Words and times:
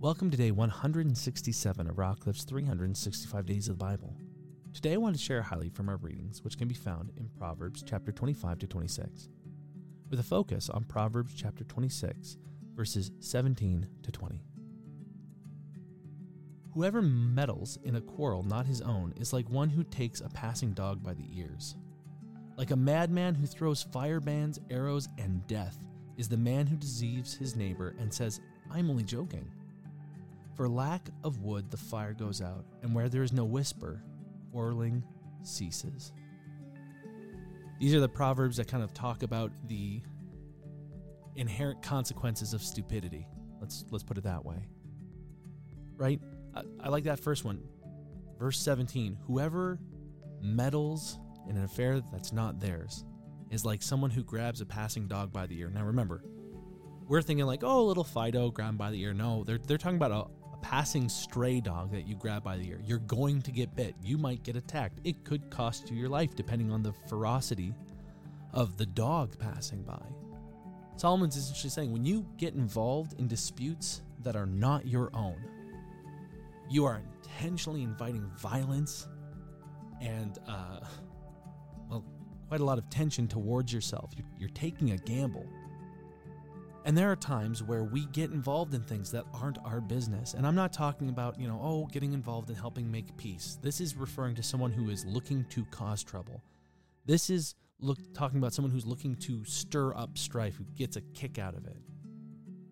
Welcome 0.00 0.30
to 0.30 0.36
day 0.36 0.52
167 0.52 1.88
of 1.88 1.96
Rockcliffe's 1.96 2.44
365 2.44 3.44
Days 3.44 3.66
of 3.66 3.76
the 3.76 3.84
Bible. 3.84 4.14
Today 4.72 4.92
I 4.92 4.96
want 4.96 5.16
to 5.16 5.20
share 5.20 5.40
a 5.40 5.42
highlight 5.42 5.74
from 5.74 5.88
our 5.88 5.96
readings, 5.96 6.44
which 6.44 6.56
can 6.56 6.68
be 6.68 6.74
found 6.76 7.10
in 7.16 7.28
Proverbs 7.36 7.82
chapter 7.84 8.12
25 8.12 8.60
to 8.60 8.68
26, 8.68 9.28
with 10.08 10.20
a 10.20 10.22
focus 10.22 10.70
on 10.70 10.84
Proverbs 10.84 11.34
chapter 11.34 11.64
26, 11.64 12.36
verses 12.76 13.10
17 13.18 13.88
to 14.04 14.12
20. 14.12 14.40
Whoever 16.74 17.02
meddles 17.02 17.76
in 17.82 17.96
a 17.96 18.00
quarrel 18.00 18.44
not 18.44 18.66
his 18.66 18.80
own 18.80 19.12
is 19.16 19.32
like 19.32 19.50
one 19.50 19.68
who 19.68 19.82
takes 19.82 20.20
a 20.20 20.28
passing 20.28 20.74
dog 20.74 21.02
by 21.02 21.14
the 21.14 21.26
ears. 21.36 21.74
Like 22.56 22.70
a 22.70 22.76
madman 22.76 23.34
who 23.34 23.46
throws 23.46 23.82
firebrands, 23.82 24.60
arrows, 24.70 25.08
and 25.18 25.44
death 25.48 25.76
is 26.16 26.28
the 26.28 26.36
man 26.36 26.68
who 26.68 26.76
deceives 26.76 27.34
his 27.34 27.56
neighbor 27.56 27.96
and 27.98 28.14
says, 28.14 28.40
I'm 28.70 28.90
only 28.90 29.02
joking. 29.02 29.50
For 30.58 30.68
lack 30.68 31.08
of 31.22 31.38
wood, 31.38 31.70
the 31.70 31.76
fire 31.76 32.12
goes 32.12 32.42
out, 32.42 32.64
and 32.82 32.92
where 32.92 33.08
there 33.08 33.22
is 33.22 33.32
no 33.32 33.44
whisper, 33.44 34.02
quarreling 34.50 35.04
ceases. 35.44 36.12
These 37.78 37.94
are 37.94 38.00
the 38.00 38.08
proverbs 38.08 38.56
that 38.56 38.66
kind 38.66 38.82
of 38.82 38.92
talk 38.92 39.22
about 39.22 39.52
the 39.68 40.02
inherent 41.36 41.80
consequences 41.80 42.54
of 42.54 42.62
stupidity. 42.62 43.28
Let's 43.60 43.84
let's 43.92 44.02
put 44.02 44.18
it 44.18 44.24
that 44.24 44.44
way. 44.44 44.56
Right? 45.96 46.20
I, 46.56 46.62
I 46.80 46.88
like 46.88 47.04
that 47.04 47.20
first 47.20 47.44
one. 47.44 47.62
Verse 48.36 48.58
17, 48.58 49.16
whoever 49.28 49.78
meddles 50.42 51.20
in 51.48 51.56
an 51.56 51.62
affair 51.62 52.02
that's 52.12 52.32
not 52.32 52.58
theirs 52.58 53.04
is 53.52 53.64
like 53.64 53.80
someone 53.80 54.10
who 54.10 54.24
grabs 54.24 54.60
a 54.60 54.66
passing 54.66 55.06
dog 55.06 55.32
by 55.32 55.46
the 55.46 55.56
ear. 55.56 55.70
Now 55.70 55.84
remember, 55.84 56.24
we're 57.06 57.22
thinking 57.22 57.46
like, 57.46 57.62
oh, 57.62 57.84
little 57.84 58.02
Fido 58.02 58.50
grabbed 58.50 58.76
by 58.76 58.90
the 58.90 59.00
ear. 59.00 59.14
No, 59.14 59.44
they're 59.44 59.58
they're 59.58 59.78
talking 59.78 59.98
about 59.98 60.32
passing 60.62 61.08
stray 61.08 61.60
dog 61.60 61.92
that 61.92 62.06
you 62.06 62.14
grab 62.14 62.42
by 62.42 62.56
the 62.56 62.68
ear. 62.68 62.80
You're 62.84 62.98
going 62.98 63.42
to 63.42 63.50
get 63.50 63.74
bit. 63.74 63.94
You 64.02 64.18
might 64.18 64.42
get 64.42 64.56
attacked. 64.56 65.00
It 65.04 65.24
could 65.24 65.50
cost 65.50 65.90
you 65.90 65.96
your 65.96 66.08
life 66.08 66.34
depending 66.34 66.70
on 66.70 66.82
the 66.82 66.92
ferocity 67.08 67.74
of 68.52 68.76
the 68.76 68.86
dog 68.86 69.38
passing 69.38 69.82
by. 69.82 70.02
Solomon's 70.96 71.36
essentially 71.36 71.70
saying 71.70 71.92
when 71.92 72.04
you 72.04 72.26
get 72.36 72.54
involved 72.54 73.18
in 73.20 73.28
disputes 73.28 74.02
that 74.24 74.34
are 74.34 74.46
not 74.46 74.86
your 74.86 75.10
own, 75.14 75.36
you 76.68 76.84
are 76.84 77.00
intentionally 77.22 77.82
inviting 77.82 78.28
violence 78.36 79.08
and, 80.00 80.38
uh, 80.48 80.80
well, 81.88 82.04
quite 82.48 82.60
a 82.60 82.64
lot 82.64 82.78
of 82.78 82.90
tension 82.90 83.28
towards 83.28 83.72
yourself. 83.72 84.12
You're, 84.16 84.26
you're 84.38 84.50
taking 84.50 84.90
a 84.90 84.96
gamble. 84.96 85.46
And 86.88 86.96
there 86.96 87.12
are 87.12 87.16
times 87.16 87.62
where 87.62 87.84
we 87.84 88.06
get 88.06 88.30
involved 88.30 88.72
in 88.72 88.80
things 88.80 89.10
that 89.10 89.26
aren't 89.34 89.58
our 89.62 89.78
business. 89.78 90.32
And 90.32 90.46
I'm 90.46 90.54
not 90.54 90.72
talking 90.72 91.10
about, 91.10 91.38
you 91.38 91.46
know, 91.46 91.60
oh, 91.62 91.86
getting 91.92 92.14
involved 92.14 92.48
in 92.48 92.56
helping 92.56 92.90
make 92.90 93.14
peace. 93.18 93.58
This 93.60 93.82
is 93.82 93.94
referring 93.94 94.34
to 94.36 94.42
someone 94.42 94.72
who 94.72 94.88
is 94.88 95.04
looking 95.04 95.44
to 95.50 95.66
cause 95.66 96.02
trouble. 96.02 96.42
This 97.04 97.28
is 97.28 97.56
look 97.78 97.98
talking 98.14 98.38
about 98.38 98.54
someone 98.54 98.72
who's 98.72 98.86
looking 98.86 99.16
to 99.16 99.44
stir 99.44 99.94
up 99.94 100.16
strife, 100.16 100.56
who 100.56 100.64
gets 100.76 100.96
a 100.96 101.02
kick 101.02 101.38
out 101.38 101.54
of 101.54 101.66
it. 101.66 101.76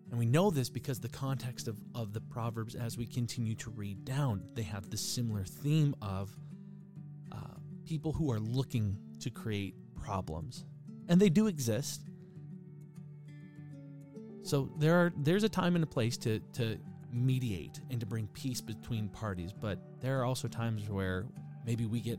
And 0.09 0.17
we 0.17 0.25
know 0.25 0.49
this 0.49 0.71
because 0.71 0.99
the 0.99 1.09
context 1.09 1.67
of, 1.67 1.77
of 1.93 2.11
the 2.11 2.21
Proverbs, 2.21 2.73
as 2.73 2.97
we 2.97 3.05
continue 3.05 3.53
to 3.53 3.69
read 3.69 4.03
down, 4.03 4.41
they 4.55 4.63
have 4.63 4.89
this 4.89 5.01
similar 5.01 5.43
theme 5.43 5.95
of 6.01 6.35
uh, 7.31 7.59
people 7.85 8.13
who 8.13 8.31
are 8.31 8.39
looking 8.39 8.97
to 9.19 9.29
create 9.29 9.75
problems. 9.93 10.65
And 11.07 11.21
they 11.21 11.29
do 11.29 11.45
exist. 11.45 12.01
So 14.47 14.69
there 14.77 14.95
are 14.95 15.11
there's 15.17 15.43
a 15.43 15.49
time 15.49 15.75
and 15.75 15.83
a 15.83 15.87
place 15.87 16.15
to 16.19 16.39
to 16.53 16.77
mediate 17.11 17.81
and 17.91 17.99
to 17.99 18.05
bring 18.05 18.27
peace 18.27 18.61
between 18.61 19.09
parties, 19.09 19.51
but 19.51 19.77
there 19.99 20.21
are 20.21 20.23
also 20.23 20.47
times 20.47 20.89
where 20.89 21.25
maybe 21.65 21.85
we 21.85 21.99
get 21.99 22.17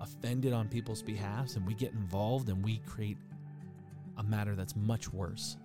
offended 0.00 0.52
on 0.52 0.66
people's 0.66 1.02
behalves 1.02 1.54
and 1.54 1.64
we 1.64 1.74
get 1.74 1.92
involved 1.92 2.48
and 2.48 2.64
we 2.64 2.78
create 2.78 3.16
a 4.16 4.24
matter 4.24 4.56
that's 4.56 4.74
much 4.74 5.12
worse. 5.12 5.56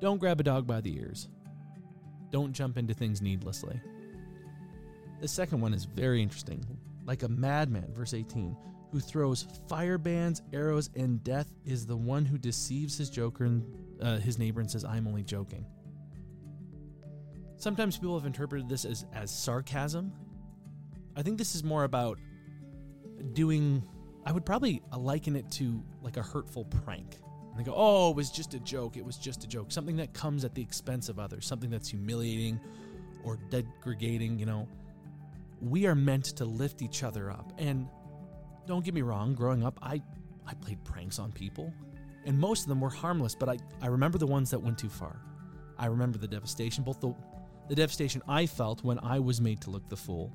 Don't 0.00 0.16
grab 0.16 0.40
a 0.40 0.42
dog 0.42 0.66
by 0.66 0.80
the 0.80 0.96
ears. 0.96 1.28
Don't 2.30 2.54
jump 2.54 2.78
into 2.78 2.94
things 2.94 3.20
needlessly. 3.20 3.78
The 5.20 5.28
second 5.28 5.60
one 5.60 5.74
is 5.74 5.84
very 5.84 6.22
interesting. 6.22 6.64
Like 7.04 7.22
a 7.22 7.28
madman, 7.28 7.92
verse 7.94 8.14
18, 8.14 8.56
who 8.92 9.00
throws 9.00 9.46
firebrands, 9.68 10.40
arrows, 10.54 10.88
and 10.96 11.22
death 11.22 11.52
is 11.66 11.84
the 11.84 11.96
one 11.96 12.24
who 12.24 12.38
deceives 12.38 12.96
his 12.96 13.10
joker 13.10 13.44
and 13.44 13.62
uh, 14.00 14.18
his 14.18 14.38
neighbor 14.38 14.60
and 14.60 14.70
says, 14.70 14.84
"I'm 14.84 15.06
only 15.06 15.22
joking." 15.22 15.66
Sometimes 17.56 17.96
people 17.96 18.18
have 18.18 18.26
interpreted 18.26 18.68
this 18.68 18.84
as 18.84 19.06
as 19.12 19.30
sarcasm. 19.30 20.12
I 21.16 21.22
think 21.22 21.38
this 21.38 21.54
is 21.54 21.64
more 21.64 21.84
about 21.84 22.18
doing. 23.32 23.82
I 24.24 24.32
would 24.32 24.44
probably 24.44 24.82
liken 24.96 25.36
it 25.36 25.50
to 25.52 25.82
like 26.02 26.16
a 26.16 26.22
hurtful 26.22 26.64
prank. 26.64 27.16
And 27.50 27.58
they 27.60 27.64
go, 27.64 27.74
"Oh, 27.76 28.10
it 28.10 28.16
was 28.16 28.30
just 28.30 28.54
a 28.54 28.60
joke. 28.60 28.96
It 28.96 29.04
was 29.04 29.16
just 29.16 29.44
a 29.44 29.46
joke. 29.46 29.72
Something 29.72 29.96
that 29.96 30.12
comes 30.12 30.44
at 30.44 30.54
the 30.54 30.62
expense 30.62 31.08
of 31.08 31.18
others. 31.18 31.46
Something 31.46 31.70
that's 31.70 31.88
humiliating 31.88 32.60
or 33.24 33.38
degrading." 33.50 34.38
You 34.38 34.46
know, 34.46 34.68
we 35.60 35.86
are 35.86 35.94
meant 35.94 36.24
to 36.36 36.44
lift 36.44 36.82
each 36.82 37.02
other 37.02 37.30
up 37.30 37.52
and 37.58 37.88
don't 38.66 38.84
get 38.84 38.94
me 38.94 39.02
wrong, 39.02 39.34
growing 39.34 39.64
up, 39.64 39.78
I, 39.82 40.02
I 40.46 40.54
played 40.54 40.82
pranks 40.84 41.18
on 41.18 41.32
people, 41.32 41.72
and 42.26 42.38
most 42.38 42.62
of 42.62 42.68
them 42.68 42.80
were 42.80 42.90
harmless, 42.90 43.34
but 43.34 43.48
I, 43.48 43.58
I 43.80 43.86
remember 43.86 44.18
the 44.18 44.26
ones 44.26 44.50
that 44.50 44.58
went 44.58 44.78
too 44.78 44.88
far. 44.88 45.20
I 45.78 45.86
remember 45.86 46.18
the 46.18 46.28
devastation, 46.28 46.84
both 46.84 47.00
the, 47.00 47.14
the 47.68 47.74
devastation 47.74 48.22
I 48.28 48.46
felt 48.46 48.82
when 48.82 48.98
I 48.98 49.18
was 49.18 49.40
made 49.40 49.60
to 49.62 49.70
look 49.70 49.88
the 49.88 49.96
fool, 49.96 50.32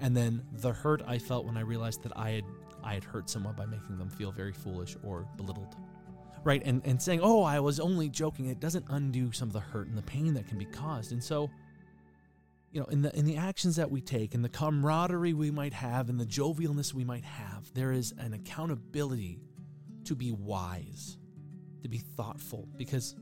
and 0.00 0.16
then 0.16 0.42
the 0.52 0.72
hurt 0.72 1.02
I 1.06 1.18
felt 1.18 1.44
when 1.44 1.56
I 1.56 1.60
realized 1.60 2.02
that 2.02 2.16
I 2.16 2.30
had 2.30 2.44
I 2.84 2.94
had 2.94 3.02
hurt 3.02 3.28
someone 3.28 3.54
by 3.56 3.66
making 3.66 3.98
them 3.98 4.08
feel 4.08 4.30
very 4.30 4.52
foolish 4.52 4.96
or 5.02 5.26
belittled. 5.36 5.76
Right? 6.44 6.62
And 6.64 6.80
and 6.84 7.02
saying, 7.02 7.20
"Oh, 7.22 7.42
I 7.42 7.58
was 7.60 7.80
only 7.80 8.08
joking," 8.08 8.46
it 8.46 8.60
doesn't 8.60 8.86
undo 8.88 9.32
some 9.32 9.48
of 9.48 9.52
the 9.52 9.60
hurt 9.60 9.88
and 9.88 9.98
the 9.98 10.02
pain 10.02 10.34
that 10.34 10.46
can 10.46 10.58
be 10.58 10.64
caused. 10.64 11.12
And 11.12 11.22
so 11.22 11.50
you 12.72 12.80
know, 12.80 12.86
in 12.86 13.02
the 13.02 13.16
in 13.16 13.24
the 13.24 13.36
actions 13.36 13.76
that 13.76 13.90
we 13.90 14.00
take, 14.00 14.34
in 14.34 14.42
the 14.42 14.48
camaraderie 14.48 15.32
we 15.32 15.50
might 15.50 15.72
have, 15.72 16.08
in 16.08 16.18
the 16.18 16.26
jovialness 16.26 16.92
we 16.92 17.04
might 17.04 17.24
have, 17.24 17.72
there 17.74 17.92
is 17.92 18.14
an 18.18 18.34
accountability 18.34 19.40
to 20.04 20.14
be 20.14 20.32
wise, 20.32 21.18
to 21.82 21.88
be 21.88 21.98
thoughtful, 21.98 22.68
because 22.76 23.14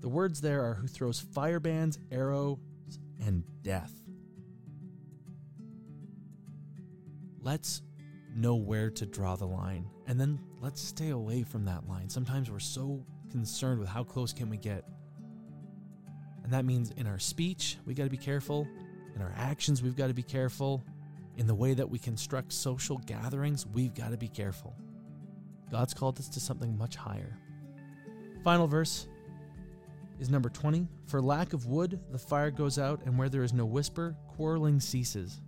the 0.00 0.08
words 0.08 0.40
there 0.40 0.64
are 0.64 0.74
who 0.74 0.86
throws 0.86 1.20
firebrands, 1.20 1.98
arrows, 2.10 2.58
and 3.24 3.44
death. 3.62 3.92
Let's 7.40 7.82
know 8.34 8.56
where 8.56 8.90
to 8.90 9.06
draw 9.06 9.36
the 9.36 9.46
line, 9.46 9.88
and 10.06 10.20
then 10.20 10.38
let's 10.60 10.80
stay 10.80 11.10
away 11.10 11.42
from 11.42 11.64
that 11.64 11.88
line. 11.88 12.08
Sometimes 12.08 12.50
we're 12.50 12.58
so 12.58 13.04
concerned 13.30 13.80
with 13.80 13.88
how 13.88 14.04
close 14.04 14.32
can 14.32 14.48
we 14.48 14.56
get 14.56 14.84
and 16.48 16.54
that 16.54 16.64
means 16.64 16.92
in 16.92 17.06
our 17.06 17.18
speech, 17.18 17.76
we 17.84 17.92
got 17.92 18.04
to 18.04 18.08
be 18.08 18.16
careful. 18.16 18.66
In 19.14 19.20
our 19.20 19.34
actions, 19.36 19.82
we've 19.82 19.94
got 19.94 20.06
to 20.06 20.14
be 20.14 20.22
careful. 20.22 20.82
In 21.36 21.46
the 21.46 21.54
way 21.54 21.74
that 21.74 21.90
we 21.90 21.98
construct 21.98 22.54
social 22.54 22.96
gatherings, 22.96 23.66
we've 23.66 23.94
got 23.94 24.12
to 24.12 24.16
be 24.16 24.28
careful. 24.28 24.74
God's 25.70 25.92
called 25.92 26.18
us 26.18 26.26
to 26.30 26.40
something 26.40 26.78
much 26.78 26.96
higher. 26.96 27.36
Final 28.44 28.66
verse 28.66 29.08
is 30.20 30.30
number 30.30 30.48
20. 30.48 30.88
For 31.06 31.20
lack 31.20 31.52
of 31.52 31.66
wood, 31.66 32.00
the 32.10 32.18
fire 32.18 32.50
goes 32.50 32.78
out, 32.78 33.00
and 33.04 33.18
where 33.18 33.28
there 33.28 33.42
is 33.42 33.52
no 33.52 33.64
whisper, 33.64 34.16
quarreling 34.28 34.80
ceases. 34.80 35.40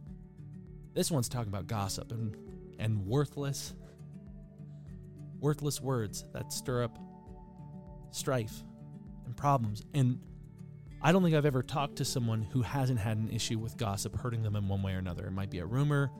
This 0.94 1.10
one's 1.10 1.28
talking 1.28 1.48
about 1.48 1.66
gossip 1.66 2.12
and, 2.12 2.36
and 2.78 3.06
worthless, 3.06 3.74
worthless 5.38 5.80
words 5.80 6.24
that 6.32 6.52
stir 6.52 6.84
up 6.84 6.98
strife 8.10 8.64
and 9.26 9.36
problems. 9.36 9.84
And 9.94 10.20
I 11.02 11.12
don't 11.12 11.22
think 11.22 11.34
I've 11.34 11.46
ever 11.46 11.62
talked 11.62 11.96
to 11.96 12.04
someone 12.04 12.42
who 12.42 12.62
hasn't 12.62 12.98
had 12.98 13.16
an 13.16 13.30
issue 13.30 13.58
with 13.58 13.76
gossip 13.76 14.16
hurting 14.16 14.42
them 14.42 14.56
in 14.56 14.68
one 14.68 14.82
way 14.82 14.94
or 14.94 14.98
another. 14.98 15.26
It 15.26 15.32
might 15.32 15.50
be 15.50 15.60
a 15.60 15.66
rumor, 15.66 16.10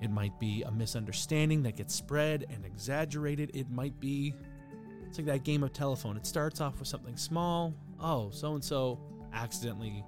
it 0.00 0.10
might 0.10 0.38
be 0.40 0.62
a 0.62 0.70
misunderstanding 0.70 1.62
that 1.62 1.76
gets 1.76 1.94
spread 1.94 2.46
and 2.50 2.64
exaggerated. 2.64 3.50
It 3.54 3.70
might 3.70 3.98
be 4.00 4.34
it's 5.14 5.18
like 5.20 5.26
that 5.26 5.44
game 5.44 5.62
of 5.62 5.72
telephone. 5.72 6.16
It 6.16 6.26
starts 6.26 6.60
off 6.60 6.80
with 6.80 6.88
something 6.88 7.16
small. 7.16 7.72
Oh, 8.00 8.30
so 8.32 8.54
and 8.54 8.64
so 8.64 8.98
accidentally, 9.32 10.04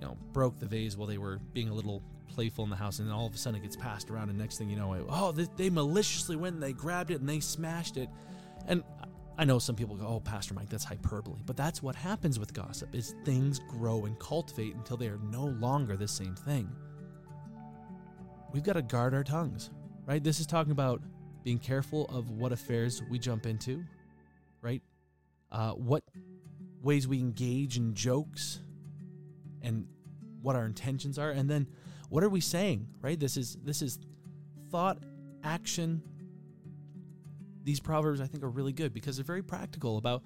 you 0.00 0.06
know, 0.06 0.16
broke 0.32 0.56
the 0.60 0.66
vase 0.66 0.96
while 0.96 1.08
they 1.08 1.18
were 1.18 1.40
being 1.52 1.68
a 1.68 1.74
little 1.74 2.00
playful 2.28 2.62
in 2.62 2.70
the 2.70 2.76
house, 2.76 3.00
and 3.00 3.08
then 3.08 3.12
all 3.14 3.26
of 3.26 3.34
a 3.34 3.36
sudden 3.36 3.58
it 3.58 3.64
gets 3.64 3.74
passed 3.74 4.08
around, 4.08 4.28
and 4.28 4.38
next 4.38 4.56
thing 4.56 4.70
you 4.70 4.76
know, 4.76 5.04
oh, 5.08 5.32
they, 5.32 5.48
they 5.56 5.68
maliciously 5.68 6.36
went 6.36 6.54
and 6.54 6.62
they 6.62 6.72
grabbed 6.72 7.10
it 7.10 7.18
and 7.18 7.28
they 7.28 7.40
smashed 7.40 7.96
it. 7.96 8.08
And 8.68 8.84
I 9.36 9.44
know 9.44 9.58
some 9.58 9.74
people 9.74 9.96
go, 9.96 10.06
"Oh, 10.06 10.20
Pastor 10.20 10.54
Mike, 10.54 10.68
that's 10.68 10.84
hyperbole," 10.84 11.40
but 11.44 11.56
that's 11.56 11.82
what 11.82 11.96
happens 11.96 12.38
with 12.38 12.54
gossip: 12.54 12.94
is 12.94 13.16
things 13.24 13.60
grow 13.68 14.04
and 14.04 14.16
cultivate 14.20 14.76
until 14.76 14.96
they 14.96 15.08
are 15.08 15.18
no 15.32 15.46
longer 15.46 15.96
the 15.96 16.06
same 16.06 16.36
thing. 16.36 16.70
We've 18.52 18.62
got 18.62 18.74
to 18.74 18.82
guard 18.82 19.12
our 19.12 19.24
tongues, 19.24 19.70
right? 20.06 20.22
This 20.22 20.38
is 20.38 20.46
talking 20.46 20.70
about 20.70 21.02
being 21.42 21.58
careful 21.58 22.06
of 22.10 22.30
what 22.30 22.52
affairs 22.52 23.02
we 23.10 23.18
jump 23.18 23.44
into, 23.44 23.84
right? 24.62 24.82
Uh, 25.50 25.72
what 25.72 26.04
ways 26.82 27.06
we 27.06 27.18
engage 27.18 27.76
in 27.76 27.94
jokes, 27.94 28.60
and 29.62 29.86
what 30.42 30.56
our 30.56 30.64
intentions 30.64 31.18
are. 31.18 31.30
And 31.30 31.48
then 31.48 31.66
what 32.08 32.24
are 32.24 32.28
we 32.28 32.40
saying 32.40 32.88
right? 33.00 33.18
This 33.18 33.36
is 33.36 33.56
this 33.62 33.82
is 33.82 33.98
thought 34.70 34.98
action. 35.44 36.02
These 37.62 37.80
proverbs 37.80 38.20
i 38.20 38.26
think 38.26 38.42
are 38.42 38.50
really 38.50 38.72
good 38.72 38.92
because 38.92 39.16
they're 39.16 39.24
very 39.24 39.42
practical 39.42 39.98
about 39.98 40.22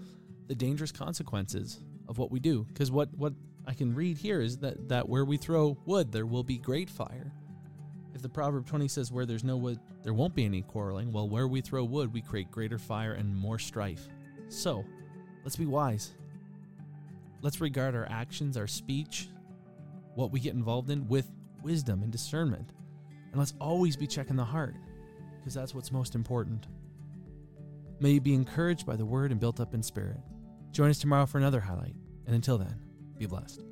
the 0.47 0.55
dangerous 0.55 0.93
consequences 0.93 1.81
of 2.09 2.19
what 2.19 2.31
we 2.31 2.41
do. 2.41 2.65
Because 2.65 2.91
what 2.91 3.09
what 3.17 3.33
i 3.67 3.75
can 3.75 3.95
read 3.95 4.19
here 4.19 4.41
is 4.41 4.59
that 4.59 4.89
that 4.89 5.09
where 5.09 5.25
we 5.25 5.37
throw 5.37 5.77
wood 5.85 6.13
there 6.13 6.27
will 6.27 6.45
be 6.45 6.59
great 6.59 6.91
fire. 6.91 7.33
If 8.15 8.23
the 8.23 8.29
proverb 8.29 8.67
20 8.67 8.87
says 8.87 9.11
where 9.11 9.27
there's 9.27 9.45
no 9.45 9.57
wood 9.57 9.81
there 10.03 10.15
won't 10.15 10.35
be 10.35 10.45
any 10.45 10.63
quarreling 10.63 11.13
well 11.13 11.29
where 11.29 11.49
we 11.49 11.61
throw 11.61 11.85
wood 11.85 12.13
we 12.13 12.23
create 12.23 12.51
greater 12.51 12.79
fire 12.79 13.15
and 13.15 13.37
more 13.37 13.59
strife 13.59 14.09
so 14.55 14.85
let's 15.43 15.57
be 15.57 15.67
wise 15.67 16.13
let's 17.43 17.61
regard 17.61 17.95
our 17.95 18.07
actions 18.11 18.57
our 18.57 18.67
speech 18.67 19.29
what 20.15 20.31
we 20.31 20.41
get 20.41 20.55
involved 20.55 20.91
in 20.91 21.07
with 21.09 21.31
wisdom 21.63 22.03
and 22.03 22.13
discernment 22.13 22.71
and 23.31 23.39
let's 23.39 23.55
always 23.61 23.97
be 23.97 24.07
checking 24.07 24.37
the 24.37 24.45
heart 24.45 24.77
because 25.39 25.55
that's 25.55 25.75
what's 25.75 25.93
most 25.93 26.15
important 26.15 26.67
may 28.01 28.11
you 28.11 28.21
be 28.21 28.35
encouraged 28.35 28.87
by 28.87 28.97
the 28.97 29.05
word 29.05 29.31
and 29.31 29.41
built 29.41 29.61
up 29.61 29.75
in 29.75 29.83
spirit 29.83 30.19
Join 30.75 30.91
us 30.91 30.99
tomorrow 30.99 31.25
for 31.25 31.39
another 31.39 31.61
highlight. 31.61 31.95
And 32.27 32.35
until 32.35 32.59
then, 32.59 32.75
be 33.17 33.27
blessed. 33.27 33.63